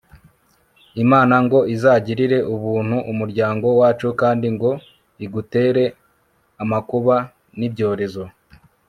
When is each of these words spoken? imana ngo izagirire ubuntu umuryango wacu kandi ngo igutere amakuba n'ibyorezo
imana 1.03 1.35
ngo 1.45 1.59
izagirire 1.75 2.39
ubuntu 2.53 2.97
umuryango 3.11 3.67
wacu 3.79 4.07
kandi 4.21 4.47
ngo 4.55 4.71
igutere 5.25 5.83
amakuba 6.63 7.15
n'ibyorezo 7.57 8.23